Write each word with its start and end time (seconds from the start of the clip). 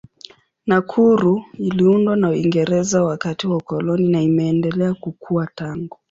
Nakuru 0.65 1.43
iliundwa 1.57 2.15
na 2.15 2.29
Uingereza 2.29 3.03
wakati 3.03 3.47
wa 3.47 3.57
ukoloni 3.57 4.07
na 4.09 4.21
imeendelea 4.21 4.93
kukua 4.93 5.47
tangu. 5.55 5.97